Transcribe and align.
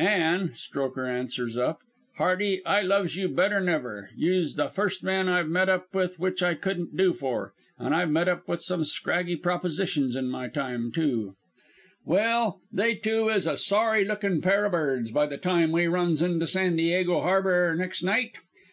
"An' 0.00 0.48
Strokher 0.56 1.06
answers 1.08 1.56
up: 1.56 1.78
"'Hardie, 2.18 2.60
I 2.66 2.82
loves 2.82 3.14
you 3.14 3.28
better'n 3.28 3.68
ever. 3.68 4.10
You'se 4.16 4.56
the 4.56 4.66
first 4.66 5.04
man 5.04 5.28
I've 5.28 5.48
met 5.48 5.68
up 5.68 5.94
with 5.94 6.18
which 6.18 6.42
I 6.42 6.54
couldn't 6.54 6.96
do 6.96 7.12
for 7.12 7.52
an' 7.78 7.92
I've 7.92 8.10
met 8.10 8.26
up 8.26 8.48
with 8.48 8.60
some 8.60 8.82
scraggy 8.82 9.36
propositions 9.36 10.16
in 10.16 10.26
my 10.28 10.48
time, 10.48 10.90
too.' 10.90 11.36
"Well, 12.04 12.60
they 12.72 12.96
two 12.96 13.28
is 13.28 13.46
a 13.46 13.56
sorry 13.56 14.04
lookin' 14.04 14.40
pair 14.42 14.66
o' 14.66 14.70
birds 14.70 15.12
by 15.12 15.26
the 15.26 15.38
time 15.38 15.70
we 15.70 15.86
runs 15.86 16.20
into 16.20 16.48
San 16.48 16.74
Diego 16.74 17.20
harbour 17.20 17.76
next 17.76 18.02
night. 18.02 18.38